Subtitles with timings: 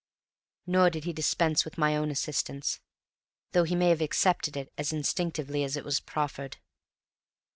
[0.65, 2.79] Nor did he dispense with my own assistance,
[3.51, 6.57] though he may have accepted it as instinctively as it was proffered.